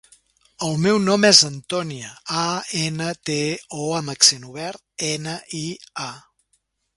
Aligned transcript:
El 0.67 0.71
meu 0.85 0.95
nom 1.01 1.27
és 1.27 1.41
Antònia: 1.49 2.09
a, 2.45 2.45
ena, 2.85 3.11
te, 3.31 3.37
o 3.81 3.85
amb 3.99 4.15
accent 4.15 4.49
obert, 4.53 4.83
ena, 5.11 5.37
i, 5.61 5.63
a. 6.09 6.11